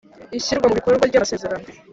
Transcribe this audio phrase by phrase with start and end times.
[0.37, 1.65] Ishyirwa mu bikorwa ry Amasezerano